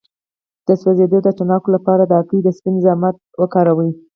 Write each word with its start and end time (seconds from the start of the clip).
د 0.67 0.69
سوځیدو 0.81 1.17
د 1.23 1.27
تڼاکو 1.37 1.69
لپاره 1.75 2.03
د 2.05 2.11
هګۍ 2.19 2.39
د 2.43 2.47
سپین 2.57 2.75
ضماد 2.85 3.15
وکاروئ 3.41 3.91